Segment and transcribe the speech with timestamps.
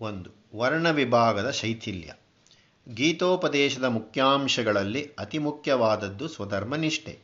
[0.00, 2.12] ಒಂದು, ವರ್ಣ ವಿಭಾಗದ ಶೈಥಿಲ್ಯ.
[2.94, 7.18] ಗೀತೋಪದೇಶದ ಮುಖ್ಯಾಂಶಗಳಲ್ಲಿ ಅತಿ ಮುಖ್ಯವಾದದ್ದು ಸ್ವಧರ್ಮ ನಿಷ್ಠೆ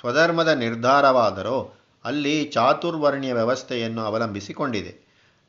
[0.00, 1.72] ಸ್ವಧರ್ಮದ ನಿರ್ಧಾರವಾದರೋ,
[2.04, 4.94] ಅಲ್ಲಿ ಚಾತುರ್ವರ್ಣ್ಯ ವ್ಯವಸ್ಥೆಯನ್ನು ಅವಲಂಬಿಸಿಕೊಂಡಿದೆ.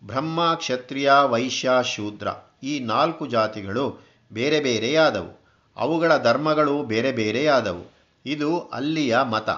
[0.03, 2.27] ಬ್ರಹ್ಮ, ಕ್ಷತ್ರಿಯ, ವೈಶ್ಯ, ಶೂದ್ರ
[2.63, 3.99] ಈ ನಾಲ್ಕು ಜಾತಿಗಳು
[4.33, 5.45] ಬೇರೆ ಬೇರೆಯಾದವು.
[5.77, 7.91] ಅವುಗಳ ಧರ್ಮಗಳು ಬೇರೆ ಬೇರೆಯಾದವು.
[8.25, 9.49] ಇದು ಅಲ್ಲಿಯ ಮತ.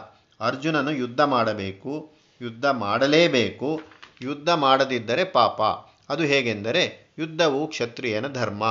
[0.41, 2.11] ಅರ್ಜುನನು ಯುದ್ಧ ಮಾಡಬೇಕು,
[2.41, 3.81] ಯುದ್ಧ ಮಾಡಲೇಬೇಕು,
[4.21, 5.61] ಯುದ್ಧ ಮಾಡದಿದ್ದರೆ ಪಾಪ.
[6.09, 8.63] ಅದು ಹೇಗೆಂದರೆ ಯುದ್ಧವು ಕ್ಷತ್ರಿಯನ ಧರ್ಮ.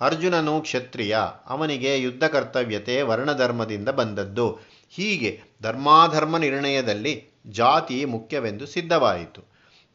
[0.00, 1.16] ಅರ್ಜುನನು ಕ್ಷತ್ರಿಯ.
[1.46, 4.58] ಅವನಿಗೆ ಯುದ್ಧ ಕರ್ತವ್ಯತೆ ವರ್ಣಧರ್ಮದಿಂದ ಬಂದದ್ದು.
[4.90, 9.42] ಹೀಗೆ ಧರ್ಮಾಧರ್ಮ ನಿರ್ಣಯದಲ್ಲಿ ಜಾತಿ ಮುಖ್ಯವೆಂದು ಸಿದ್ಧವಾಯಿತು.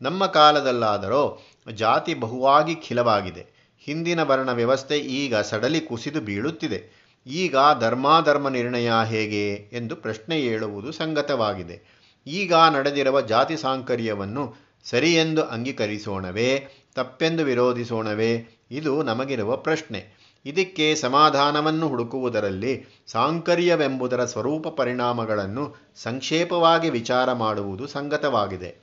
[0.02, 1.44] ನಮ್ಮ ಕಾಲದಲ್ಲಾದರೂ
[1.74, 3.46] ಜಾತಿ ಬಹುವಾಗಿ ಖಿಲವಾಗಿದೆ.
[3.80, 7.08] ಹಿಂದಿನ ವರ್ಣ ವ್ಯವಸ್ಥೆ ಈಗ ಸಡಲಿ ಕುಸಿದು ಬೀಳುತ್ತಿದೆ.
[7.28, 11.98] ಈಗ ಧರ್ಮಾಧರ್ಮ ನಿರ್ಣಯ ಹೇಗೆ ಎಂದು ಪ್ರಶ್ನೆ ಹೇಳುವುದು ಸಂಗತವಾಗಿದೆ.
[12.28, 20.27] ಈಗ ನಡೆದಿರುವ ಜಾತಿ ಸಾಂಕರ್ಯವನ್ನು ಸರಿಯೆಂದು ಅಂಗೀಕರಿಸೋಣವೇ, ತಪ್ಪೆಂದು ವಿರೋಧಿಸೋಣವೇ, ಇದು ನಮಗಿರುವ ಪ್ರಶ್ನೆ.
[20.46, 28.76] ಇದಕ್ಕೆ ಸಮಾಧಾನವನ್ನು ಹುಡುಕುವುದರಲ್ಲಿ ಸಾಂಕರ್ಯವೆಂಬುದರ ಸ್ವರೂಪ ಪರಿಣಾಮಗಳನ್ನು ಸಂಕ್ಷೇಪವಾಗಿ ವಿಚಾರ ಮಾಡುವುದು ಸಂಗತವಾಗಿದೆ.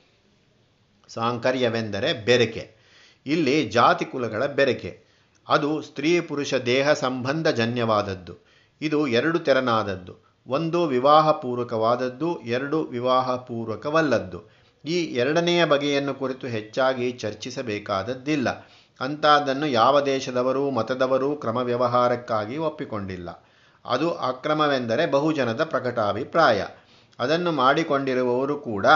[1.08, 2.74] ಸಾಂಕರ್ಯವೆಂದರೆ ಬೆರಕೆ.
[3.26, 5.04] ಇಲ್ಲಿ ಜಾತಿ ಕುಲಗಳ ಬೆರಕೆ.
[5.48, 8.34] ಅದು ಸ್ತ್ರೀ ಪುರುಷ ದೇಹ ಸಂಬಂಧ ಜನ್ಯವಾದದ್ದು.
[8.80, 10.42] ಇದು ಎರಡು ತೆರನಾದದ್ದು.
[10.46, 18.66] ಒಂದು ವಿವಾಹಪೂರ್ವಕವಾದದ್ದು ಎರಡು ವಿವಾಹಪೂರ್ವಕವಲ್ಲದ್ದು ಈ ಎರಡನೆಯ ಬಗೆಯನ್ನು ಕುರಿತು ಹೆಚ್ಚಾಗಿ ಚರ್ಚಿಸಬೇಕಾದದ್ದಿಲ್ಲ.
[19.00, 23.44] ಅಂಥದ್ದನ್ನು ಯಾವ ದೇಶದವರೂ, ಮತದವರೂ ಕ್ರಮ ವ್ಯವಹಾರಕ್ಕಾಗಿ ಒಪ್ಪಿಕೊಂಡಿಲ್ಲ.
[23.84, 26.66] ಅದು ಅಕ್ರಮವೆಂದರೆ ಬಹುಜನದ ಪ್ರಕಟಾಭಿಪ್ರಾಯ.
[27.18, 28.86] ಅದನ್ನು ಮಾಡಿಕೊಂಡಿರುವವರು ಕೂಡ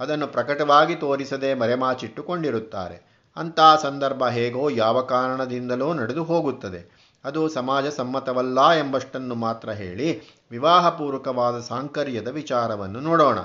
[0.00, 3.12] ಅದನ್ನು ಪ್ರಕಟವಾಗಿ ತೋರಿಸದೆ ಮರೆಮಾಚಿಟ್ಟುಕೊಂಡಿರುತ್ತಾರೆ.
[3.36, 7.12] ಅಂಥ ಸಂದರ್ಭ ಹೇಗೋ ಯಾವ ಕಾರಣದಿಂದಲೋ ನಡೆದು ಹೋಗುತ್ತದೆ.
[7.24, 13.38] ಅದು ಸಮಾಜ ಸಮ್ಮತವಲ್ಲ ಎಂಬಷ್ಟನ್ನು ಮಾತ್ರ ಹೇಳಿ ವಿವಾಹಪೂರ್ವಕವಾದ ಸಾಂಕರ್ಯದ ವಿಚಾರವನ್ನು ನೋಡೋಣ.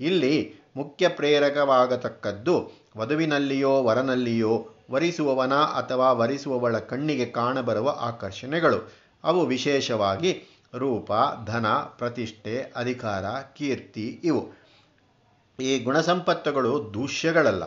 [0.00, 8.92] ಇಲ್ಲಿ ಮುಖ್ಯ ಪ್ರೇರಕವಾಗತಕ್ಕದ್ದು ವಧುವಿನಲ್ಲಿಯೋ, ವರನಲ್ಲಿಯೋ ವರಿಸುವವನ ಅಥವಾ ವರಿಸುವವಳ ಕಣ್ಣಿಗೆ ಕಾಣಬರುವ ಆಕರ್ಷಣೆಗಳು.
[9.24, 10.42] ಅವು ವಿಶೇಷವಾಗಿ
[10.78, 11.12] ರೂಪ,
[11.46, 13.24] ಧನ, ಪ್ರತಿಷ್ಠೆ, ಅಧಿಕಾರ,
[13.56, 14.48] ಕೀರ್ತಿ ಇವು.
[15.60, 17.64] ಈ ಗುಣಸಂಪತ್ತುಗಳು ದೂಷ್ಯಗಳಲ್ಲ,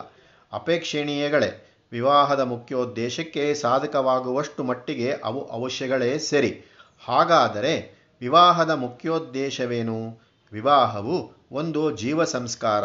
[0.52, 1.64] ಅಪೇಕ್ಷಣೀಯಗಳೇ.
[1.92, 6.64] ವಿವಾಹದ ಮುಖ್ಯೋದ್ದೇಶಕ್ಕೆ ಸಾಧಕವಾಗುವಷ್ಟು ಮಟ್ಟಿಗೆ ಅವು ಅವಶ್ಯಗಳೇ ಸರಿ.
[7.04, 10.20] ಹಾಗಾದರೆ ವಿವಾಹದ ಮುಖ್ಯೋದ್ದೇಶವೇನು?
[10.52, 12.84] ವಿವಾಹವು ಒಂದು ಜೀವ ಸಂಸ್ಕಾರ,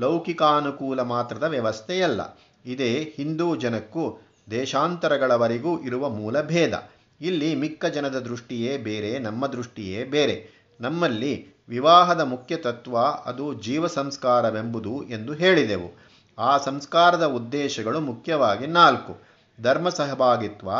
[0.00, 2.20] ಲೌಕಿಕಾನುಕೂಲ ಮಾತ್ರದ ವ್ಯವಸ್ಥೆಯಲ್ಲ.
[2.66, 4.20] ಇದೇ ಹಿಂದೂ ಜನಕ್ಕೂ
[4.50, 6.88] ದೇಶಾಂತರಗಳವರೆಗೂ ಇರುವ ಮೂಲ ಭೇದ.
[7.20, 10.64] ಇಲ್ಲಿ ಮಿಕ್ಕ ಜನದ ದೃಷ್ಟಿಯೇ ಬೇರೆ, ನಮ್ಮ ದೃಷ್ಟಿಯೇ ಬೇರೆ.
[10.80, 15.98] ನಮ್ಮಲ್ಲಿ ವಿವಾಹದ ಮುಖ್ಯ ತತ್ವ ಅದು ಜೀವ ಸಂಸ್ಕಾರವೆಂಬುದು ಎಂದು ಹೇಳಿದೆವು.
[16.38, 19.20] ಆ ಸಂಸ್ಕಾರದ ಉದ್ದೇಶಗಳು ಮುಖ್ಯವಾಗಿ ನಾಲ್ಕು.
[19.62, 20.70] ಧರ್ಮ ಸಹಭಾಗಿತ್ವ,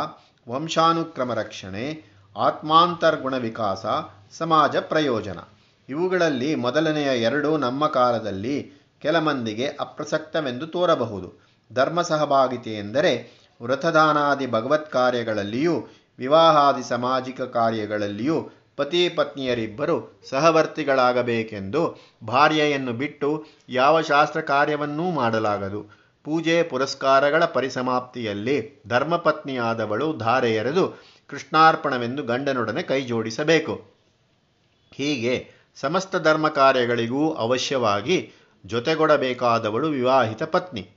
[0.49, 2.03] ವಂಶಾನುಕ್ರಮ ರಕ್ಷಣೆ,
[2.37, 3.85] ಆತ್ಮಾಂತರ್ಗುಣ ವಿಕಾಸ,
[4.37, 5.39] ಸಮಾಜ ಪ್ರಯೋಜನ.
[5.89, 11.33] ಇವುಗಳಲ್ಲಿ ಮೊದಲನೆಯ ಎರಡು ನಮ್ಮ ಕಾಲದಲ್ಲಿ ಕೆಲ ಮಂದಿಗೆ ಅಪ್ರಸಕ್ತವೆಂದು ತೋರಬಹುದು.
[11.73, 15.87] ಧರ್ಮ ಸಹಭಾಗಿತೆ ಎಂದರೆ ವ್ರತದಾನಾದಿ ಭಗವತ್ ಕಾರ್ಯಗಳಲ್ಲಿಯೂ,
[16.17, 21.95] ವಿವಾಹಾದಿ ಸಾಮಾಜಿಕ ಕಾರ್ಯಗಳಲ್ಲಿಯೂ ಪತಿ ಪತ್ನಿಯರಿಬ್ಬರು ಸಹವರ್ತಿಗಳಾಗಬೇಕೆಂದು
[22.25, 26.05] ಭಾರ್ಯೆಯನ್ನು ಬಿಟ್ಟು ಯಾವ ಶಾಸ್ತ್ರ ಕಾರ್ಯವನ್ನೂ ಮಾಡಲಾಗದು.
[26.23, 33.83] ಪೂಜೆ, ಪುರಸ್ಕಾರಗಳ ಪರಿಸಮಾಪ್ತಿಯಲ್ಲಿ ಧರ್ಮಪತ್ನಿಯಾದವಳು ಧಾರೆ ಎರೆದು ಕೃಷ್ಣಾರ್ಪಣವೆಂದು ಗಂಡನೊಡನೆ ಕೈಜೋಡಿಸಬೇಕು.
[34.93, 38.31] ಹೀಗೆ ಸಮಸ್ತ ಧರ್ಮ ಕಾರ್ಯಗಳಿಗೂ ಅವಶ್ಯವಾಗಿ
[38.65, 40.89] ಜೊತೆಗೊಡಬೇಕಾದವಳು ವಿವಾಹಿತ ಪತ್ನಿ.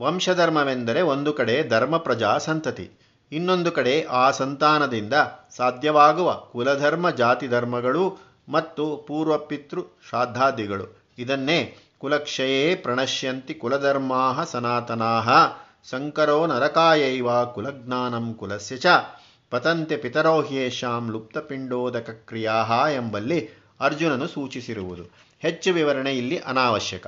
[0.00, 2.90] ವಂಶಧರ್ಮವೆಂದರೆ ಒಂದು ಕಡೆ ಧರ್ಮ ಪ್ರಜಾ ಸಂತತಿ,
[3.32, 5.14] ಇನ್ನೊಂದು ಕಡೆ ಆ ಸಂತಾನದಿಂದ
[5.56, 8.04] ಸಾಧ್ಯವಾಗುವ ಕುಲಧರ್ಮ, ಜಾತಿ ಧರ್ಮಗಳು
[8.48, 10.86] ಮತ್ತು ಪೂರ್ವಪಿತೃ ಶ್ರಾದ್ದಾದಿಗಳು.
[11.18, 15.12] ಇದನ್ನೇ ಕುಲಕ್ಷಯೇ ಪ್ರಣಶ್ಯಂತಿ ಕುಲಧರ್ಮಾ ಸನಾತನಾ
[15.90, 18.86] ಸಂಕರೋ ನರಕಾಯೈವ ಕುಲಜ್ಞಾನಂ ಕುಲಸ್ಯ ಚ,
[19.50, 25.02] ಪತಂತೆ ಪಿತರೋ ಹ್ಯೇಷಾಂ ಲುಪ್ತಪಿಂಡೋದಕ ಕ್ರಿಯಾ ಎಂಬಲ್ಲಿ ಅರ್ಜುನನು ಸೂಚಿಸಿರುವುದು.
[25.38, 27.06] ಹೆಚ್ಚು ವಿವರಣೆ ಇಲ್ಲಿ ಅನಾವಶ್ಯಕ.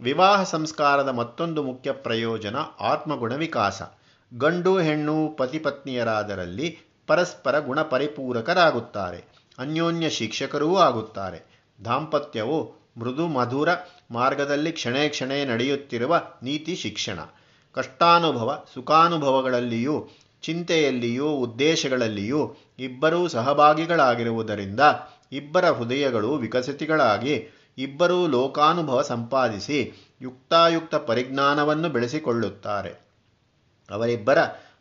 [0.00, 3.82] ವಿವಾಹ ಸಂಸ್ಕಾರದ ಮತ್ತೊಂದು ಮುಖ್ಯ ಪ್ರಯೋಜನ ಆತ್ಮಗುಣ ವಿಕಾಸ
[4.38, 9.24] ಗಂಡು, ಹೆಣ್ಣು ಪತಿಪತ್ನಿಯರಾದರಲ್ಲಿ ಪರಸ್ಪರ ಗುಣ ಪರಿಪೂರಕರಾಗುತ್ತಾರೆ
[9.58, 11.66] ಅನ್ಯೋನ್ಯ ಶಿಕ್ಷಕರೂ ಆಗುತ್ತಾರೆ.
[11.84, 13.68] ದಾಂಪತ್ಯವು ಮೃದು, ಮಧುರ
[14.10, 17.18] ಮಾರ್ಗದಲ್ಲಿ ಕ್ಷಣೇ ಕ್ಷಣೇ ನಡೆಯುತ್ತಿರುವ ನೀತಿ ಶಿಕ್ಷಣ.
[17.74, 20.08] ಕಷ್ಟಾನುಭವ, ಸುಖಾನುಭವಗಳಲ್ಲಿಯೂ,
[20.42, 24.80] ಚಿಂತೆಯಲ್ಲಿಯೂ, ಉದ್ದೇಶಗಳಲ್ಲಿಯೂ ಇಬ್ಬರೂ ಸಹಭಾಗಿಗಳಾಗಿರುವುದರಿಂದ
[25.32, 27.46] ಇಬ್ಬರ ಹೃದಯಗಳು ವಿಕಸಿತಿಗಳಾಗಿ
[27.78, 33.06] ಇಬ್ಬರೂ ಲೋಕಾನುಭವ ಸಂಪಾದಿಸಿ ಯುಕ್ತಾಯುಕ್ತ ಪರಿಜ್ಞಾನವನ್ನು ಬೆಳೆಸಿಕೊಳ್ಳುತ್ತಾರೆ.
[33.90, 34.38] ಅವರಿಬ್ಬರ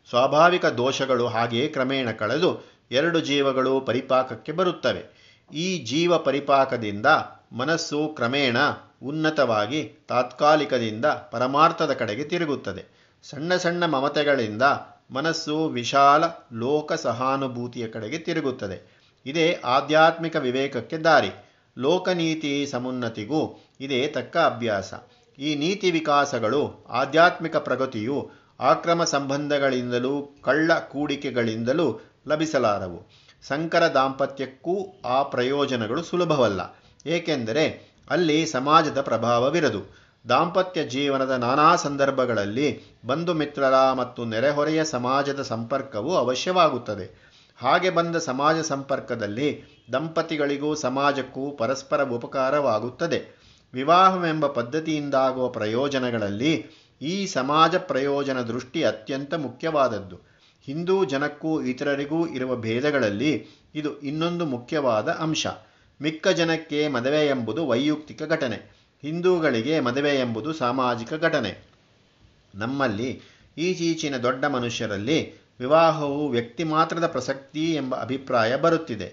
[0.10, 5.26] ಸ್ವಾಭಾವಿಕ ದೋಷಗಳು ಹಾಗೆಯೇ ಕ್ರಮೇಣ ಕಳೆದು ಎರಡು ಜೀವಗಳು ಪರಿಪಾಕಕ್ಕೆ ಬರುತ್ತವೆ.
[5.54, 7.06] ಈ ಜೀವ ಪರಿಪಾಕದಿಂದ
[7.52, 8.58] ಮನಸ್ಸು ಕ್ರಮೇಣ
[9.04, 13.12] ಉನ್ನತವಾಗಿ ತಾತ್ಕಾಲಿಕದಿಂದ ಪರಮಾರ್ಥದ ಕಡೆಗೆ ತಿರುಗುತ್ತದೆ.
[13.24, 14.62] ಸಣ್ಣ ಸಣ್ಣ ಮಮತೆಗಳಿಂದ
[15.12, 18.95] ಮನಸ್ಸು ವಿಶಾಲ ಲೋಕ ಸಹಾನುಭೂತಿಯ ಕಡೆಗೆ ತಿರುಗುತ್ತದೆ.
[19.26, 21.32] ಇದೇ ಆಧ್ಯಾತ್ಮಿಕ ವಿವೇಕಕ್ಕೆ ದಾರಿ.
[21.78, 24.94] ಲೋಕನೀತಿ ಸಮುನ್ನತಿಗೂ ಇದೇ ತಕ್ಕ ಅಭ್ಯಾಸ.
[25.40, 33.10] ಈ ನೀತಿ ವಿಕಾಸಗಳು, ಆಧ್ಯಾತ್ಮಿಕ ಪ್ರಗತಿಯು ಆಕ್ರಮ ಸಂಬಂಧಗಳಿಂದಲೂ ಕಳ್ಳ ಕೂಡಿಕೆಗಳಿಂದಲೂ ಲಭಿಸಲಾರವು
[33.48, 36.80] ಸಂಕರ ದಾಂಪತ್ಯಕ್ಕೂ ಆ ಪ್ರಯೋಜನಗಳು ಸುಲಭವಲ್ಲ.
[37.06, 40.06] ಏಕೆಂದರೆ ಅಲ್ಲಿ ಸಮಾಜದ ಪ್ರಭಾವವಿರದು.
[40.30, 47.25] ದಾಂಪತ್ಯ ಜೀವನದ ನಾನಾ ಸಂದರ್ಭಗಳಲ್ಲಿ ಬಂಧು ಮಿತ್ರರ ಮತ್ತು ನೆರೆಹೊರೆಯ ಸಮಾಜದ ಸಂಪರ್ಕವು ಅವಶ್ಯವಾಗುತ್ತದೆ.
[47.56, 53.40] ಹಾಗೆ ಬಂದ ಸಮಾಜ ಸಂಪರ್ಕದಲ್ಲಿ ದಂಪತಿಗಳಿಗೂ ಸಮಾಜಕ್ಕೂ ಪರಸ್ಪರ ಉಪಕಾರವಾಗುತ್ತದೆ.
[53.74, 56.66] ವಿವಾಹವೆಂಬ ಪದ್ಧತಿಯಿಂದಾಗುವ ಪ್ರಯೋಜನಗಳಲ್ಲಿ
[57.02, 60.20] ಈ ಸಮಾಜ ಪ್ರಯೋಜನ ದೃಷ್ಟಿ ಅತ್ಯಂತ ಮುಖ್ಯವಾದದ್ದು.
[60.62, 65.48] ಹಿಂದೂ ಜನಕ್ಕೂ ಇತರರಿಗೂ ಇರುವ ಭೇದಗಳಲ್ಲಿ ಇದು ಇನ್ನೊಂದು ಮುಖ್ಯವಾದ ಅಂಶ.
[66.02, 68.90] ಮಿಕ್ಕ ಜನಕ್ಕೆ ಮದುವೆ ಎಂಬುದು ವೈಯಕ್ತಿಕ ಘಟನೆ.
[69.02, 71.76] ಹಿಂದೂಗಳಿಗೆ ಮದುವೆ ಎಂಬುದು ಸಾಮಾಜಿಕ ಘಟನೆ.
[72.56, 73.22] ನಮ್ಮಲ್ಲಿ
[73.58, 79.10] ಈಚೀಚಿನ ದೊಡ್ಡ ಮನುಷ್ಯರಲ್ಲಿ ವಿವಾಹವು ವ್ಯಕ್ತಿ ಮಾತ್ರದ ಪ್ರಸಕ್ತಿ ಎಂಬ ಅಭಿಪ್ರಾಯ ಬರುತ್ತಿದೆ.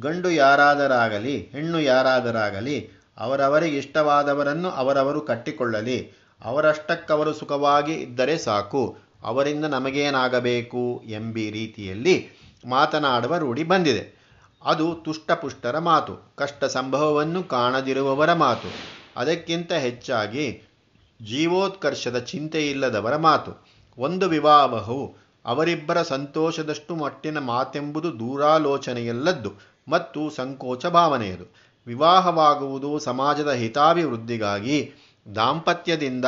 [0.00, 6.12] ಗಂಡು ಯಾರಾದರಾಗಲಿ, ಹೆಣ್ಣು ಯಾರಾದರಾಗಲಿ, ಅವರವರಿಗೆ ಇಷ್ಟವಾದವರನ್ನು ಅವರವರು ಕಟ್ಟಿಕೊಳ್ಳಲಿ.
[6.44, 8.98] ಅವರಷ್ಟಕ್ಕವರು ಸುಖವಾಗಿ ಇದ್ದರೆ ಸಾಕು.
[9.22, 12.28] ಅವರಿಂದ ನಮಗೇನಾಗಬೇಕು ಎಂಬಿ ರೀತಿಯಲ್ಲಿ
[12.68, 14.04] ಮಾತನಾಡುವ ರೂಢಿ ಬಂದಿದೆ.
[14.64, 18.68] ಅದು ತುಷ್ಟಪುಷ್ಟರ ಮಾತು ಕಷ್ಟ ಸಂಭವವನ್ನು ಕಾಣದಿರುವವರ ಮಾತು,
[19.16, 20.46] ಅದಕ್ಕಿಂತ ಹೆಚ್ಚಾಗಿ
[21.26, 23.66] ಜೀವೋತ್ಕರ್ಷದ ಚಿಂತೆಯಿಲ್ಲದವರ ಮಾತು.
[23.98, 29.52] ಒಂದು ವಿವಾಹವು ಅವರಿಬ್ಬರ ಸಂತೋಷದಷ್ಟು ಮಟ್ಟಿನ ಮಾತೆಂಬುದು ದೂರಾಲೋಚನೆಯಲ್ಲದ್ದು
[29.88, 31.46] ಮತ್ತು ಸಂಕೋಚ ಭಾವನೆಯದು.
[31.86, 34.92] ವಿವಾಹವಾಗುವುದು ಸಮಾಜದ ಹಿತಾಭಿವೃದ್ಧಿಗಾಗಿ
[35.34, 36.24] ದಾಂಪತ್ಯದಿಂದ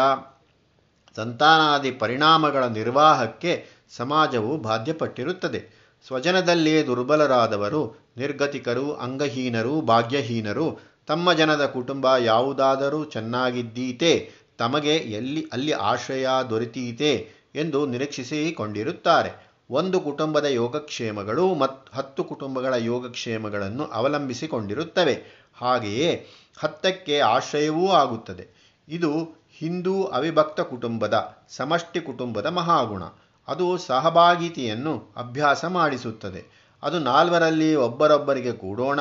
[1.17, 3.65] ಸಂತಾನಾದಿ ಪರಿಣಾಮಗಳ ನಿರ್ವಾಹಕ್ಕೆ
[3.97, 5.61] ಸಮಾಜವು ಬಾಧ್ಯಪಟ್ಟಿರುತ್ತದೆ.
[6.07, 17.38] ಸ್ವಜನದಲ್ಲಿ ದುರ್ಬಲರಾದವರು, ನಿರ್ಗತಿಕರು, ಅಂಗಹೀನರು, ಭಾಗ್ಯಹೀನರು, ತಮ್ಮ ಜನದ ಕುಟುಂಬ ಯಾವುದಾದರೂ ಚೆನ್ನಾಗಿದ್ದೀತೆ, ತಮಗೆ ಎಲ್ಲಿ ಅಲ್ಲಿ ಆಶ್ರಯ ದೊರೆತೀತೆ
[17.55, 19.49] ಎಂದು ನಿರೀಕ್ಷಿಸಿಕೊಂಡಿರುತ್ತಾರೆ.
[19.71, 25.47] ಒಂದು ಕುಟುಂಬದ ಯೋಗಕ್ಷೇಮಗಳು ಮತ್ತು ಹತ್ತು ಕುಟುಂಬಗಳ ಯೋಗಕ್ಷೇಮಗಳನ್ನು ಅವಲಂಬಿಸಿಕೊಂಡಿರುತ್ತವೆ.
[25.57, 26.27] ಹಾಗೆಯೇ
[26.59, 28.75] ಹತ್ತಕ್ಕೆ ಆಶ್ರಯವೂ ಆಗುತ್ತದೆ.
[28.89, 33.03] ಇದು ಹಿಂದೂ ಅವಿಭಕ್ತ ಕುಟುಂಬದ, ಸಮಷ್ಟಿ ಕುಟುಂಬದ ಮಹಾಗುಣ.
[33.49, 36.59] ಅದು ಸಹಭಾಗಿತಿಯನ್ನು ಅಭ್ಯಾಸ ಮಾಡಿಸುತ್ತದೆ.
[36.83, 39.01] ಅದು ನಾಲ್ವರಲ್ಲಿ ಒಬ್ಬರೊಬ್ಬರಿಗೆ ಕೂಡೋಣ,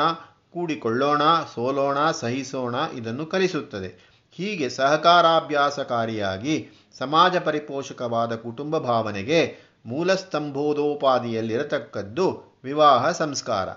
[0.54, 1.22] ಕೂಡಿಕೊಳ್ಳೋಣ,
[1.56, 4.18] ಸೋಲೋಣ, ಸಹಿಸೋಣ ಇದನ್ನು ಕಲಿಸುತ್ತದೆ.
[4.32, 9.56] ಹೀಗೆ ಸಹಕಾರಾಭ್ಯಾಸಕಾರಿಯಾಗಿ ಸಮಾಜ ಪರಿಪೋಷಕವಾದ ಕುಟುಂಬ ಭಾವನೆಗೆ
[9.86, 13.70] ಮೂಲಸ್ತಂಭೋದೋಪಾದಿಯಲ್ಲಿರತಕ್ಕದ್ದು ವಿವಾಹ ಸಂಸ್ಕಾರ.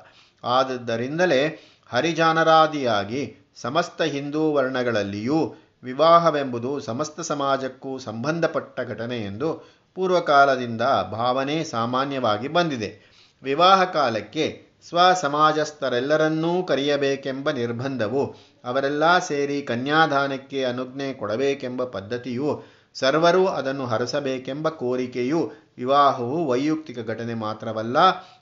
[0.44, 1.58] ಆದದ್ದರಿಂದಲೇ
[1.90, 10.82] ಹರಿಜಾನರಾದಿಯಾಗಿ ಸಮಸ್ತ ಹಿಂದೂ ವರ್ಣಗಳಲ್ಲಿಯೂ ವಿವಾಹವೆಂಬುದು ಸಮಸ್ತ ಸಮಾಜಕ್ಕೂ ಸಂಬಂಧಪಟ್ಟ ಘಟನೆ ಎಂದು ಪೂರ್ವಕಾಲದಿಂದ
[11.12, 13.10] ಭಾವನೆ ಸಾಮಾನ್ಯವಾಗಿ ಬಂದಿದೆ.
[13.42, 18.34] ವಿವಾಹ ಕಾಲಕ್ಕೆ ಸ್ವಸಮಾಜಸ್ಥರೆಲ್ಲರನ್ನೂ ಕರೆಯಬೇಕೆಂಬ ನಿರ್ಬಂಧವು
[18.64, 27.98] ಅವರೆಲ್ಲ ಸೇರಿ ಕನ್ಯಾದಾನಕ್ಕೆ ಅನುಜ್ಞೆ ಕೊಡಬೇಕೆಂಬ ಪದ್ಧತಿಯು ಸರ್ವರೂ ಅದನ್ನು ಹರಸಬೇಕೆಂಬ ಕೋರಿಕೆಯು ವಿವಾಹವು ವೈಯಕ್ತಿಕ ಘಟನೆ ಮಾತ್ರವಲ್ಲ,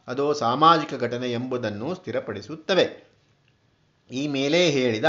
[0.07, 3.09] ಅದು ಸಾಮಾಜಿಕ ಘಟನೆ ಎಂಬುದನ್ನು ಸ್ಥಿರಪಡಿಸುತ್ತವೆ.
[4.11, 5.05] ಈ ಮೇಲೆ ಹೇಳಿದ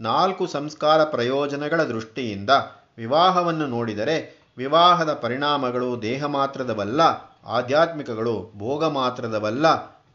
[0.00, 2.50] ನಾಲ್ಕು ಸಂಸ್ಕಾರ ಪ್ರಯೋಜನಗಳ ದೃಷ್ಟಿಯಿಂದ
[2.98, 7.00] ವಿವಾಹವನ್ನು ನೋಡಿದರೆ ವಿವಾಹದ ಪರಿಣಾಮಗಳು ದೇಹ ಮಾತ್ರದವಲ್ಲ,
[7.46, 9.66] ಆಧ್ಯಾತ್ಮಿಕಗಳು ಭೋಗ ಮಾತ್ರದವಲ್ಲ,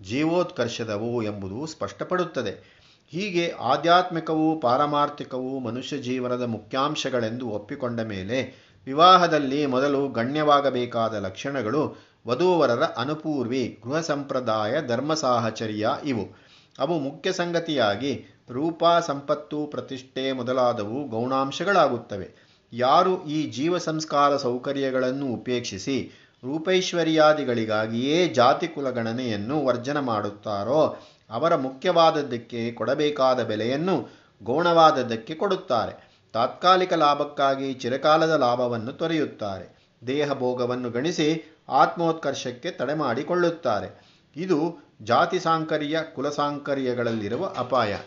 [0.02, 2.76] ಜೀವೋತ್ಕರ್ಷದವು ಎಂಬುದು ಸ್ಪಷ್ಟಪಡುತ್ತದೆ.
[3.12, 11.96] ಹೀಗೆ ಆಧ್ಯಾತ್ಮಿಕವೂ ಪಾರಮಾರ್ಥಿಕವೂ ಮನುಷ್ಯ ಜೀವನದ ಮುಖ್ಯಾಂಶಗಳೆಂದು ಒಪ್ಪಿಕೊಂಡ ಮೇಲೆ ವಿವಾಹದಲ್ಲಿ ಮೊದಲು ಗಣ್ಯವಾಗಬೇಕಾದ ಲಕ್ಷಣಗಳು
[12.28, 16.46] ವಧುವರರ ಅನುಪೂರ್ವಿ, ಗೃಹ ಸಂಪ್ರದಾಯ, ಧರ್ಮ ಸಾಹಚರ್ಯ ಇವು.
[16.80, 22.56] ಅವು ಮುಖ್ಯ ಸಂಗತಿಯಾಗಿ ರೂಪ ಸಂಪತ್ತು ಪ್ರತಿಷ್ಠೆ ಮೊದಲಾದವು ಗೌಣಾಂಶಗಳಾಗುತ್ತವೆ.
[22.74, 26.12] ಯಾರು ಈ ಜೀವ ಸಂಸ್ಕಾರ ಸೌಕರ್ಯಗಳನ್ನು ಉಪೇಕ್ಷಿಸಿ
[26.44, 30.98] ರೂಪೈಶ್ವರ್ಯಾದಿಗಳಿಗಾಗಿಯೇ ಜಾತಿ ಕುಲಗಣನೆಯನ್ನು ವರ್ಜನ ಮಾಡುತ್ತಾರೋ,
[31.30, 34.10] ಅವರ ಮುಖ್ಯವಾದದ್ದಕ್ಕೆ ಕೊಡಬೇಕಾದ ಬೆಲೆಯನ್ನು
[34.44, 36.15] ಗೌಣವಾದದ್ದಕ್ಕೆ ಕೊಡುತ್ತಾರೆ.
[36.36, 39.66] ತಾತ್ಕಾಲಿಕ ಲಾಭಕ್ಕಾಗಿ ಚಿರಕಾಲದ ಲಾಭವನ್ನು ತೊರೆಯುತ್ತಾರೆ.
[40.08, 41.28] ದೇಹ ಭೋಗವನ್ನು ಗಣಿಸಿ
[41.70, 43.90] ಆತ್ಮೋತ್ಕರ್ಷಕ್ಕೆ ತಡೆ ಮಾಡಿಕೊಳ್ಳುತ್ತಾರೆ.
[44.36, 44.58] ಇದು
[45.02, 47.98] ಜಾತಿ ಸಾಂಕರ್ಯ ಕುಲಸಾಂಕರ್ಯಗಳಲ್ಲಿರುವ ಅಪಾಯ.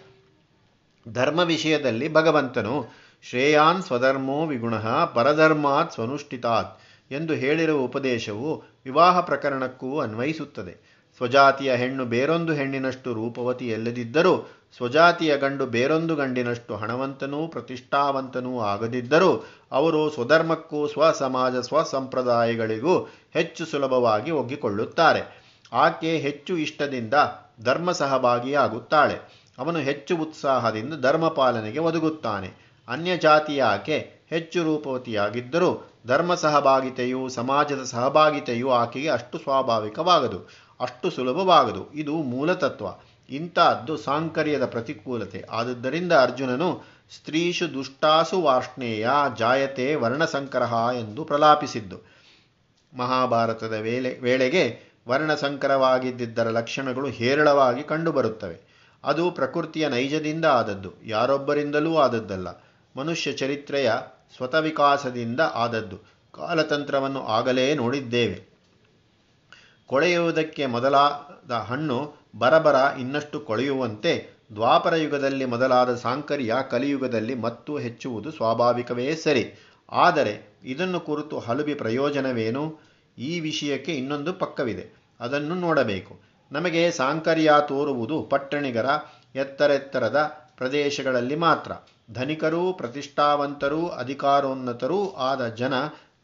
[1.12, 2.74] ಧರ್ಮ ವಿಷಯದಲ್ಲಿ ಭಗವಂತನು
[3.22, 4.74] ಶ್ರೇಯಾನ್ ಸ್ವಧರ್ಮೋ ವಿಗುಣ
[5.14, 6.78] ಪರಧರ್ಮಾತ್ ಸ್ವನುಷ್ಠಿತಾತ್
[7.12, 8.50] ಎಂದು ಹೇಳಿರುವ ಉಪದೇಶವು
[8.84, 10.97] ವಿವಾಹ ಪ್ರಕರಣಕ್ಕೂ ಅನ್ವಯಿಸುತ್ತದೆ.
[11.18, 20.88] ಸ್ವಜಾತಿಯ ಹೆಣ್ಣು ಬೇರೊಂದು ಹೆಣ್ಣಿನಷ್ಟು ರೂಪವತಿ ಎಲ್ಲದಿದ್ದರೂ, ಸ್ವಜಾತಿಯ ಗಂಡು ಬೇರೊಂದು ಗಂಡಿನಷ್ಟು ಹಣವಂತನೂ ಪ್ರತಿಷ್ಠಾವಂತನೂ ಆಗದಿದ್ದರೂ, ಅವರು ಸ್ವಧರ್ಮಕ್ಕೂ,
[20.88, 25.48] ಸ್ವಸಮಾಜ, ಸ್ವಸಂಪ್ರದಾಯಗಳಿಗೂ ಹೆಚ್ಚು ಸುಲಭವಾಗಿ ಒಗ್ಗಿಕೊಳ್ಳುತ್ತಾರೆ.
[25.72, 27.14] ಆಕೆ ಹೆಚ್ಚು ಇಷ್ಟದಿಂದ
[27.62, 32.68] ಧರ್ಮ ಸಹಭಾಗಿಯಾಗುತ್ತಾಳೆ ಅವನು ಹೆಚ್ಚು ಉತ್ಸಾಹದಿಂದ ಧರ್ಮ ಪಾಲನೆಗೆ ಒದಗುತ್ತಾನೆ.
[32.88, 40.67] ಅನ್ಯ ಜಾತಿಯ ಆಕೆ ಹೆಚ್ಚು ರೂಪವತಿಯಾಗಿದ್ದರೂ ಧರ್ಮ ಸಹಭಾಗಿತೆಯು ಸಮಾಜದ ಸಹಭಾಗಿತೆಯು ಆಕೆಗೆ ಅಷ್ಟು ಸ್ವಾಭಾವಿಕವಾಗದು.
[40.80, 41.92] ಅಷ್ಟು ಸುಲಭವಾಗದು.
[41.92, 42.86] ಇದು ಮೂಲತತ್ವ.
[43.30, 45.44] ಇಂಥದ್ದು ಸಾಂಕರ್ಯದ ಪ್ರತಿಕೂಲತೆ.
[45.50, 46.82] ಆದುದರಿಂದ ಅರ್ಜುನನು,
[47.16, 51.98] ಸ್ತ್ರೀಷು ದುಷ್ಟಾಸು ವಾರ್ಷ್ಣೇಯ ಜಾಯತೆ ವರ್ಣಸಂಕರಹ ಎಂದು ಪ್ರಲಾಪಿಸಿದ್ದು.
[52.96, 58.60] ಮಹಾಭಾರತದ ವೇಳೆ, ವೇಳೆಗೆ ವರ್ಣಸಂಕರವಾಗಿದ್ದರ ಲಕ್ಷಣಗಳು ಹೇರಳವಾಗಿ ಕಂಡುಬರುತ್ತವೆ.
[59.04, 62.48] ಅದು ಪ್ರಕೃತಿಯ ನೈಜದಿಂದ ಆದದ್ದು, ಯಾರೊಬ್ಬರಿಂದಲೂ ಆದದ್ದಲ್ಲ.
[62.96, 63.92] ಮನುಷ್ಯ ಚರಿತ್ರೆಯ
[64.36, 65.98] ಸ್ವತವಿಕಾಸದಿಂದ ಆದದ್ದು.
[66.32, 68.47] ಕಾಲತಂತ್ರವನ್ನು ಆಗಲೇ ನೋಡಿದ್ದೇವೆ.
[69.88, 71.98] ಕೊಳೆಯುವುದಕ್ಕೆ ಮೊದಲಾದ ಹಣ್ಣು
[72.38, 74.12] ಬರಬರ ಇನ್ನಷ್ಟು ಕೊಳೆಯುವಂತೆ
[74.54, 79.44] ದ್ವಾಪರ ಯುಗದಲ್ಲಿ ಮೊದಲಾದ ಸಾಂಕರ್ಯ ಕಲಿಯುಗದಲ್ಲಿ ಮತ್ತು ಹೆಚ್ಚುವುದು ಸ್ವಾಭಾವಿಕವೇ ಸರಿ.
[79.92, 82.78] ಆದರೆ ಇದನ್ನು ಕುರಿತು ಹಲುಬಿ ಪ್ರಯೋಜನವೇನು?
[83.18, 84.84] ಈ ವಿಷಯಕ್ಕೆ ಇನ್ನೊಂದು ಪಕ್ಕವಿದೆ.
[85.20, 86.20] ಅದನ್ನು ನೋಡಬೇಕು.
[86.52, 88.86] ನಮಗೆ ಸಾಂಕರ್ಯ ತೋರುವುದು ಪಟ್ಟಣಿಗರ
[89.34, 90.18] ಎತ್ತರೆತ್ತರದ
[90.56, 91.72] ಪ್ರದೇಶಗಳಲ್ಲಿ ಮಾತ್ರ.
[92.12, 95.74] ಧನಿಕರೂ, ಪ್ರತಿಷ್ಠಾವಂತರೂ, ಅಧಿಕಾರೋನ್ನತರೂ ಆದ ಜನ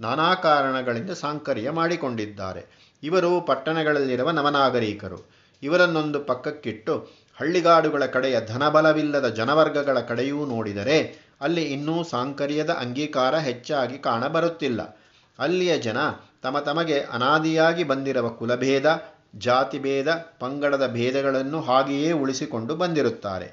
[0.00, 2.85] ನಾನಾ ಕಾರಣಗಳಿಂದ ಸಾಂಕರ್ಯ ಮಾಡಿಕೊಂಡಿದ್ದಾರೆ.
[3.04, 5.18] ಇವರು ಪಟ್ಟಣಗಳಲ್ಲಿರುವ ನವನಾಗರಿಕರು.
[5.62, 6.94] ಇವರನ್ನೊಂದು ಪಕ್ಕಕ್ಕಿಟ್ಟು
[7.38, 10.99] ಹಳ್ಳಿಗಾಡುಗಳ ಕಡೆಯ ಧನಬಲವಿಲ್ಲದ ಜನವರ್ಗಗಳ ಕಡೆಯೂ ನೋಡಿದರೆ
[11.40, 14.80] ಅಲ್ಲಿ ಇನ್ನೂ ಸಾಂಕರ್ಯದ ಅಂಗೀಕಾರ ಹೆಚ್ಚಾಗಿ ಕಾಣಬರುತ್ತಿಲ್ಲ.
[15.38, 15.96] ಅಲ್ಲಿಯ ಜನ
[16.42, 18.88] ತಮ ತಮಗೆ ಅನಾದಿಯಾಗಿ ಬಂದಿರುವ ಕುಲಭೇದ,
[19.38, 20.08] ಜಾತಿಭೇದ,
[20.40, 23.49] ಪಂಗಡದ ಭೇದಗಳನ್ನು ಹಾಗೆಯೇ ಉಳಿಸಿಕೊಂಡು ಬಂದಿರುತ್ತಾರೆ.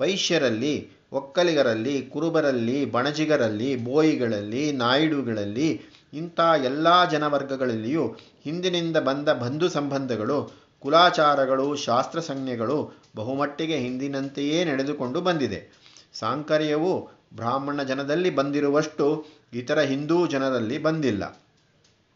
[0.00, 0.74] ವೈಶ್ಯರಲ್ಲಿ,
[1.12, 5.68] ಒಕ್ಕಲಿಗರಲ್ಲಿ, ಕುರುಬರಲ್ಲಿ, ಬಣಜಿಗರಲ್ಲಿ, ಬೋಯಿಗಳಲ್ಲಿ, ನಾಯ್ಡುಗಳಲ್ಲಿ
[6.16, 15.60] ಇಂಥ ಎಲ್ಲ ಜನವರ್ಗಗಳಲ್ಲಿಯೂ ಹಿಂದಿನಿಂದ ಬಂದ ಬಂಧು ಸಂಬಂಧಗಳು, ಕುಲಾಚಾರಗಳು, ಶಾಸ್ತ್ರ ಸಂಜ್ಞೆಗಳು ಬಹುಮಟ್ಟಿಗೆ ಹಿಂದಿನಂತೆಯೇ ನಡೆದುಕೊಂಡು ಬಂದಿದೆ.
[16.14, 21.40] ಸಾಂಕರ್ಯವು ಬ್ರಾಹ್ಮಣ ಜನದಲ್ಲಿ ಬಂದಿರುವಷ್ಟು ಇತರ ಹಿಂದೂ ಜನರಲ್ಲಿ ಬಂದಿಲ್ಲ.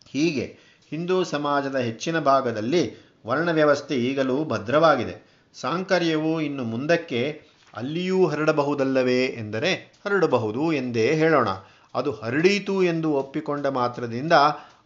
[0.08, 0.58] ಹೀಗೆ
[0.90, 2.94] ಹಿಂದೂ ಸಮಾಜದ ಹೆಚ್ಚಿನ ಭಾಗದಲ್ಲಿ
[3.26, 5.16] ವರ್ಣ ವ್ಯವಸ್ಥೆ ಈಗಲೂ ಭದ್ರವಾಗಿದೆ.
[5.54, 7.42] ಸಾಂಕರ್ಯವು ಇನ್ನು ಮುಂದಕ್ಕೆ
[7.76, 9.74] ಅಲ್ಲಿಯೂ ಹರಡಬಹುದಲ್ಲವೇ ಎಂದರೆ
[10.06, 11.48] ಹರಡಬಹುದು ಎಂದೇ ಹೇಳೋಣ.
[11.94, 14.32] ಅದು ಹರಡೀತು ಎಂದು ಒಪ್ಪಿಕೊಂಡ ಮಾತ್ರದಿಂದ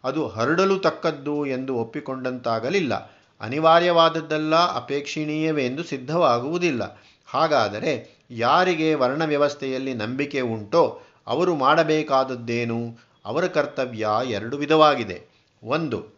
[0.03, 3.11] ಅದು ಹರಡಲು ತಕ್ಕದ್ದು ಎಂದು ಒಪ್ಪಿಕೊಂಡಂತಾಗಲಿಲ್ಲ.
[3.41, 7.01] ಅನಿವಾರ್ಯವಾದದ್ದೆಲ್ಲ ಅಪೇಕ್ಷಣೀಯವೆಂದು ಸಿದ್ಧವಾಗುವುದಿಲ್ಲ.
[7.25, 12.97] ಹಾಗಾದರೆ ಯಾರಿಗೆ ವರ್ಣ ವ್ಯವಸ್ಥೆಯಲ್ಲಿ ನಂಬಿಕೆ ಉಂಟೋ, ಅವರು ಮಾಡಬೇಕಾದದ್ದೇನು?
[13.25, 15.27] ಅವರ ಕರ್ತವ್ಯ ಎರಡು ವಿಧವಾಗಿದೆ.
[15.63, 16.15] ಒಂದು,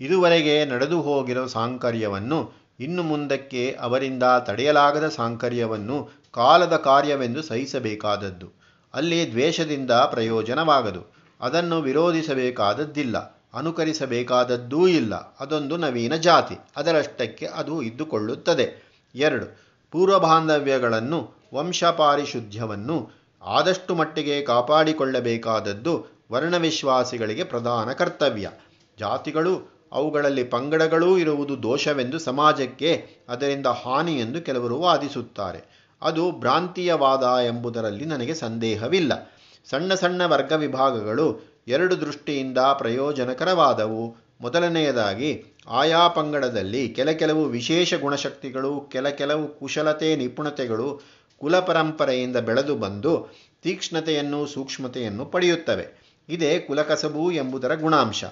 [0.00, 8.62] ಇದುವರೆಗೆ ನಡೆದು ಹೋಗಿರೋ ಸಾಂಕರ್ಯವನ್ನು ಇನ್ನು ಮುಂದಕ್ಕೆ ಅವರಿಂದ ತಡೆಯಲಾಗದ ಸಾಂಕರ್ಯವನ್ನು ಕಾಲದ ಕಾರ್ಯವೆಂದು ಸಹಿಸಬೇಕಾದದ್ದು.
[8.94, 11.14] ಅಲ್ಲಿ ದ್ವೇಷದಿಂದ ಪ್ರಯೋಜನವಾಗದು.
[11.40, 13.42] ಅದನ್ನು ವಿರೋಧಿಸಬೇಕಾದದ್ದಿಲ್ಲ.
[13.54, 15.14] ಅನುಕರಿಸಬೇಕಾದದ್ದೂ ಇಲ್ಲ.
[15.14, 16.54] ಅದೊಂದು ನವೀನ ಜಾತಿ.
[16.76, 18.92] ಅದರಷ್ಟಕ್ಕೆ ಅದು ಇದ್ದುಕೊಳ್ಳುತ್ತದೆ.
[19.14, 19.46] ಎರಡು.
[19.90, 23.10] ಪೂರ್ವಬಾಂಧವ್ಯಗಳನ್ನು ವಂಶಪಾರಿಶುದ್ಧ್ಯವನ್ನು
[23.42, 28.50] ಆದಷ್ಟು ಮಟ್ಟಿಗೆ ಕಾಪಾಡಿಕೊಳ್ಳಬೇಕಾದದ್ದು ವರ್ಣವಿಶ್ವಾಸಿಗಳಿಗೆ ಪ್ರಧಾನ ಕರ್ತವ್ಯ.
[28.98, 35.82] ಜಾತಿಗಳು ಅವುಗಳಲ್ಲಿ ಪಂಗಡಗಳೂ ಇರುವುದು ದೋಷವೆಂದು ಸಮಾಜಕ್ಕೆ ಅದರಿಂದ ಹಾನಿ ಎಂದು ಕೆಲವರು ವಾದಿಸುತ್ತಾರೆ.
[36.02, 39.32] ಅದು ಭ್ರಾಂತೀಯವಾದ ಎಂಬುದರಲ್ಲಿ ನನಗೆ ಸಂದೇಹವಿಲ್ಲ.
[39.70, 44.16] ಸಣ್ಣ ಸಣ್ಣ ವರ್ಗ ವಿಭಾಗಗಳು ಎರಡು ದೃಷ್ಟಿಯಿಂದ ಪ್ರಯೋಜನಕರವಾದವು.
[44.40, 51.00] ಮೊದಲನೆಯದಾಗಿ, ಆಯಾ ಪಂಗಡದಲ್ಲಿ ಕೆಲ ಕೆಲವು ವಿಶೇಷ ಗುಣಶಕ್ತಿಗಳು, ಕೆಲ ಕೆಲವು ಕುಶಲತೆ ನಿಪುಣತೆಗಳು
[51.38, 53.28] ಕುಲ ಪರಂಪರೆಯಿಂದ ಬೆಳೆದು ಬಂದು
[53.62, 56.16] ತೀಕ್ಷ್ಣತೆಯನ್ನು ಸೂಕ್ಷ್ಮತೆಯನ್ನು ಪಡೆಯುತ್ತವೆ.
[56.28, 58.24] ಇದೇ ಕುಲಕಸಬು ಎಂಬುದರ ಗುಣಾಂಶ.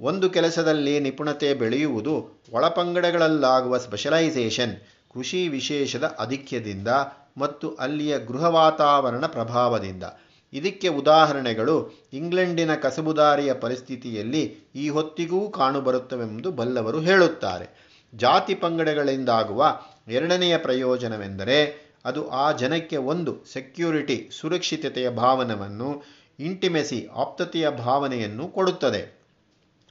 [0.00, 4.76] ಒಂದು ಕೆಲಸದಲ್ಲಿ ನಿಪುಣತೆ ಬೆಳೆಯುವುದು ಒಳಪಂಗಡಗಳಲ್ಲಾಗುವ ಸ್ಪೆಷಲೈಸೇಷನ್
[5.12, 6.88] ಕೃಷಿ ವಿಶೇಷದ ಅಧಿಕ್ಯದಿಂದ
[7.36, 10.04] ಮತ್ತು ಅಲ್ಲಿಯ ಗೃಹ ವಾತಾವರಣ ಪ್ರಭಾವದಿಂದ.
[10.52, 17.86] ಇದಕ್ಕೆ ಉದಾಹರಣೆಗಳು, ಇಂಗ್ಲೆಂಡಿನ ಕಸಬುದಾರಿಯ ಪರಿಸ್ಥಿತಿಯಲ್ಲಿ ಈ ಹೊತ್ತಿಗೂ ಕಾಣುಬರುತ್ತವೆಂದು ಬಲ್ಲವರು ಹೇಳುತ್ತಾರೆ.
[18.14, 26.02] ಜಾತಿ ಪಂಗಡಗಳಿಂದಾಗುವ ಎರಡನೆಯ ಪ್ರಯೋಜನವೆಂದರೆ, ಅದು ಆ ಜನಕ್ಕೆ ಒಂದು ಸೆಕ್ಯೂರಿಟಿ ಸುರಕ್ಷಿತತೆಯ ಭಾವನವನ್ನು
[26.40, 29.15] ಇಂಟಿಮೆಸಿ ಆಪ್ತತೆಯ ಭಾವನೆಯನ್ನು ಕೊಡುತ್ತದೆ.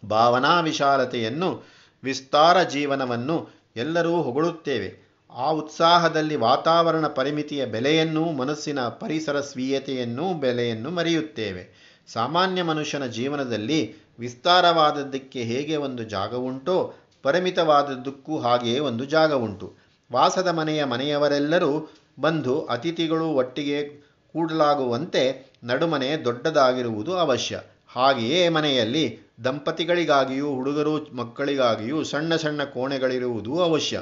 [0.09, 1.63] ಭಾವನಾ ವಿಶಾಲತೆಯನ್ನು
[2.03, 5.05] ವಿಸ್ತಾರ ಜೀವನವನ್ನು ಎಲ್ಲರೂ ಹೊಗಳುತ್ತೇವೆ.
[5.35, 11.85] ಆ ಉತ್ಸಾಹದಲ್ಲಿ ವಾತಾವರಣ ಪರಿಮಿತಿಯ ಬೆಲೆಯನ್ನೂ, ಮನಸ್ಸಿನ ಪರಿಸರ ಸ್ವೀಯತೆಯನ್ನೂ, ಬೆಲೆಯನ್ನು ಮರೆಯುತ್ತೇವೆ.
[12.07, 16.93] ಸಾಮಾನ್ಯ ಮನುಷ್ಯನ ಜೀವನದಲ್ಲಿ ವಿಸ್ತಾರವಾದದ್ದಕ್ಕೆ ಹೇಗೆ ಒಂದು ಜಾಗವುಂಟೋ
[17.23, 19.75] ಪರಿಮಿತವಾದದ್ದಕ್ಕೂ ಹಾಗೆಯೇ ಒಂದು ಜಾಗ ಉಂಟು.
[20.11, 27.61] ವಾಸದ ಮನೆಯ ಮನೆಯವರೆಲ್ಲರೂ ಬಂದು ಅತಿಥಿಗಳು ಒಟ್ಟಿಗೆ ಕೂಡಲಾಗುವಂತೆ ನಡುಮನೆ ದೊಡ್ಡದಾಗಿರುವುದು ಅವಶ್ಯ.
[27.87, 34.01] ಹಾಗೆಯೇ ಮನೆಯಲ್ಲಿ ದಂಪತಿಗಳಿಗಾಗಿಯೂ, ಹುಡುಗರು ಮಕ್ಕಳಿಗಾಗಿಯೂ ಸಣ್ಣ ಸಣ್ಣ ಕೋಣೆಗಳಿರುವುದು ಅವಶ್ಯ.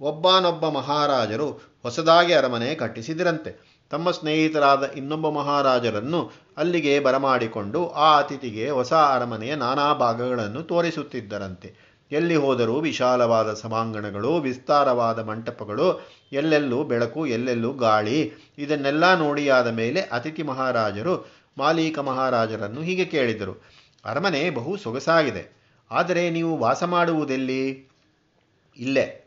[0.00, 1.50] ಒಬ್ಬನೊಬ್ಬ ಮಹಾರಾಜರು
[1.82, 3.80] ಹೊಸದಾಗಿ ಅರಮನೆ ಕಟ್ಟಿಸಿದಿರಂತೆ.
[3.90, 11.90] ತಮ್ಮ ಸ್ನೇಹಿತರಾದ ಇನ್ನೊಬ್ಬ ಮಹಾರಾಜರನ್ನು ಅಲ್ಲಿಗೆ ಬರಮಾಡಿಕೊಂಡು ಆ ಅತಿಥಿಗೆ ಹೊಸ ಅರಮನೆಯ ನಾನಾ ಭಾಗಗಳನ್ನು ತೋರಿಸುತ್ತಿದ್ದರಂತೆ.
[12.12, 21.26] ಎಲ್ಲಿ ಹೋದರೂ ವಿಶಾಲವಾದ ಸಭಾಂಗಣಗಳು, ವಿಸ್ತಾರವಾದ ಮಂಟಪಗಳು, ಎಲ್ಲೆಲ್ಲೂ ಬೆಳಕು, ಎಲ್ಲೆಲ್ಲೂ ಗಾಳಿ, ಇದನ್ನೆಲ್ಲ ನೋಡಿಯಾದ ಮೇಲೆ ಅತಿಥಿ ಮಹಾರಾಜರು
[21.58, 23.79] ಮಾಲೀಕ ಮಹಾರಾಜರನ್ನು ಹೀಗೆ ಕೇಳಿದರು.
[24.04, 25.60] ಅರಮನೆ ಬಹು ಸೊಗಸಾಗಿದೆ.
[25.90, 27.90] ಆದರೆ ನೀವು ವಾಸ ಮಾಡುವುದೆಲ್ಲಿ?
[28.76, 29.26] ಇಲ್ಲೇ.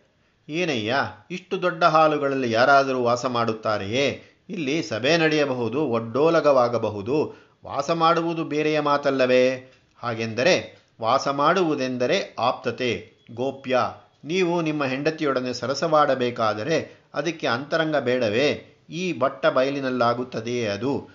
[0.50, 0.96] ಏನಯ್ಯ,
[1.32, 4.24] ಇಷ್ಟು ದೊಡ್ಡ ಹಾಲುಗಳಲ್ಲಿ ಯಾರಾದರೂ ವಾಸ ಮಾಡುತ್ತಾರೆಯೇ?
[4.50, 7.36] ಇಲ್ಲಿ ಸಭೆ ನಡೆಯಬಹುದು, ಒಡ್ಡೋಲಗವಾಗಬಹುದು.
[7.66, 9.72] ವಾಸ ಮಾಡುವುದು ಬೇರೆಯ ಮಾತಲ್ಲವೇ?
[9.98, 13.78] ಹಾಗೆಂದರೆ, ವಾಸ ಮಾಡುವುದೆಂದರೆ ಆಪ್ತತೆ, ಗೋಪ್ಯ.
[14.26, 18.66] ನೀವು ನಿಮ್ಮ ಹೆಂಡತಿಯೊಡನೆ ಸರಸವಾಡಬೇಕಾದರೆ ಅದಕ್ಕೆ ಅಂತರಂಗ ಬೇಡವೇ?
[18.90, 21.10] ಈ ಬಟ್ಟ ಬಯಲಿನಲ್ಲಾಗುತ್ತದೆಯೇ ಅದು?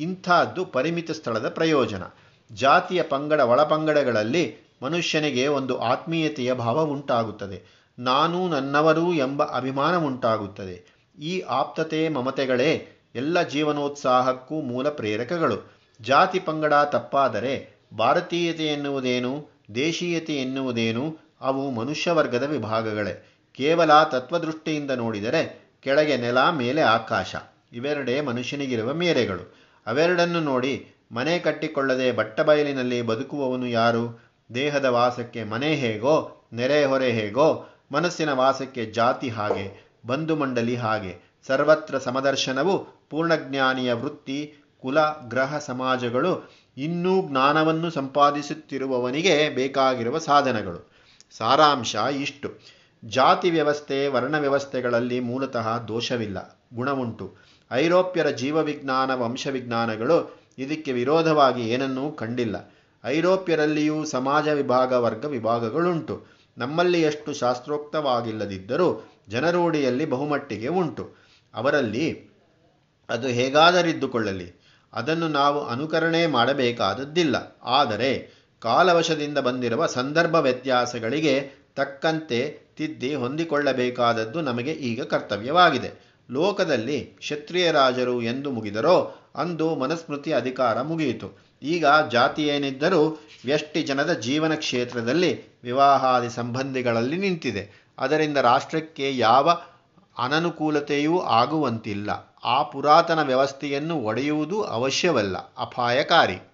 [0.00, 2.02] ಇಂಥದ್ದು ಪರಿಮಿತ ಸ್ಥಳದ ಪ್ರಯೋಜನ.
[2.52, 7.62] ಜಾತಿಯ ಪಂಗಡ, ಒಳಪಂಗಡಗಳಲ್ಲಿ ಮನುಷ್ಯನಿಗೆ ಒಂದು ಆತ್ಮೀಯತೆಯ ಭಾವ ಉಂಟಾಗುತ್ತದೆ.
[7.98, 15.72] ನಾನು ನನ್ನವರು ಎಂಬ ಅಭಿಮಾನ ಉಂಟಾಗುತ್ತದೆ ಈ ಆಪ್ತತೆ, ಮಮತೆಗಳೇ ಎಲ್ಲ ಜೀವನೋತ್ಸಾಹಕ್ಕೂ ಮೂಲ ಪ್ರೇರಕಗಳು.
[16.00, 23.28] ಜಾತಿ ಪಂಗಡ ತಪ್ಪಾದರೆ ಭಾರತೀಯತೆ ಎನ್ನುವುದೇನು, ದೇಶೀಯತೆ ಎನ್ನುವುದೇನು, ಅವು ಮನುಷ್ಯವರ್ಗದ ವಿಭಾಗಗಳೇ.
[23.54, 27.34] ಕೇವಲ ತತ್ವದೃಷ್ಟಿಯಿಂದ ನೋಡಿದರೆ ಕೆಳಗೆ ನೆಲ, ಮೇಲೆ ಆಕಾಶ.
[27.72, 29.54] ಇವೆರಡೇ ಮನುಷ್ಯನಿಗಿರುವ ಮೇರೆಗಳು.
[29.86, 34.32] ಅವೆರಡನ್ನು ನೋಡಿ ಮನೆ ಕಟ್ಟಿಕೊಳ್ಳದೆ ಬಟ್ಟಬಯಲಿನಲ್ಲಿ ಬದುಕುವವನು ಯಾರು?
[34.54, 41.40] ದೇಹದ ವಾಸಕ್ಕೆ ಮನೆ ಹೇಗೋ ನೆರೆಹೊರೆ ಹೇಗೋ, ಮನಸ್ಸಿನ ವಾಸಕ್ಕೆ ಜಾತಿ ಹಾಗೆ, ಬಂಧು ಮಂಡಲಿ ಹಾಗೆ.
[41.46, 50.92] ಸರ್ವತ್ರ ಸಮದರ್ಶನವು, ಪೂರ್ಣಜ್ಞಾನಿಯ ವೃತ್ತಿ, ಕುಲ, ಗ್ರಹ, ಸಮಾಜಗಳು, ಇನ್ನೂ ಜ್ಞಾನವನ್ನು ಸಂಪಾದಿಸುತ್ತಿರುವವನಿಗೆ ಬೇಕಾಗಿರುವ ಸಾಧನಗಳು.
[51.36, 52.60] ಸಾರಾಂಶ ಇಷ್ಟು.
[53.04, 57.36] ಜಾತಿ ವ್ಯವಸ್ಥೆ, ವರ್ಣ ವ್ಯವಸ್ಥೆಗಳಲ್ಲಿ ಮೂಲತಃ ದೋಷವಿಲ್ಲ, ಗುಣವುಂಟು.
[57.72, 62.74] ಐರೋಪ್ಯರ ಜೀವವಿಜ್ಞಾನ ವಂಶವಿಜ್ಞಾನಗಳು ಇದಕ್ಕೆ ವಿರೋಧವಾಗಿ ಏನನ್ನೂ ಕಂಡಿಲ್ಲ.
[63.04, 66.26] ಐರೋಪ್ಯರಲ್ಲಿಯೂ ಸಮಾಜ ವಿಭಾಗ, ವರ್ಗ ವಿಭಾಗಗಳುಂಟು.
[66.58, 71.14] ನಮ್ಮಲ್ಲಿ ಎಷ್ಟು ಶಾಸ್ತ್ರೋಕ್ತವಾಗಿಲ್ಲದಿದ್ದರೂ ಜನರೂಢಿಯಲ್ಲಿ ಬಹುಮಟ್ಟಿಗೆ ಉಂಟು.
[71.54, 72.32] ಅವರಲ್ಲಿ
[73.10, 74.62] ಅದು ಹೇಗಾದರಿದ್ದುಕೊಳ್ಳಲಿ?
[74.92, 77.58] ಅದನ್ನು ನಾವು ಅನುಕರಣೆ ಮಾಡಬೇಕಾದದ್ದಿಲ್ಲ.
[77.62, 86.12] ಆದರೆ ಕಾಲವಶದಿಂದ ಬಂದಿರುವ ಸಂದರ್ಭ ವ್ಯತ್ಯಾಸಗಳಿಗೆ ತಕ್ಕಂತೆ ತಿದ್ದಿ ಹೊಂದಿಕೊಳ್ಳಬೇಕಾದದ್ದು ನಮಗೆ ಈಗ ಕರ್ತವ್ಯವಾಗಿದೆ.
[86.30, 91.42] ಲೋಕದಲ್ಲಿ ಕ್ಷತ್ರಿಯ ರಾಜರು ಎಂದು ಮುಗಿದರೋ ಅಂದು ಮನುಸ್ಮೃತಿ ಅಧಿಕಾರ ಮುಗಿಯಿತು.
[91.62, 97.92] ಈಗ ಜಾತಿ ಏನಿದ್ದರೂ ವ್ಯಷ್ಟಿ ಜನದ ಜೀವನ ಕ್ಷೇತ್ರದಲ್ಲಿ ವಿವಾಹಾದಿ ಸಂಬಂಧಿಗಳಲ್ಲಿ ನಿಂತಿದೆ.
[97.98, 99.50] ಅದರಿಂದ ರಾಷ್ಟ್ರಕ್ಕೆ ಯಾವ
[100.18, 102.38] ಅನನುಕೂಲತೆಯೂ ಆಗುವಂತಿಲ್ಲ.
[102.44, 105.36] ಆ ಪುರಾತನ ವ್ಯವಸ್ಥೆಯನ್ನು ಒಡೆಯುವುದು ಅವಶ್ಯವಲ್ಲ.
[105.36, 106.51] ಅಪಾಯಕಾರಿ.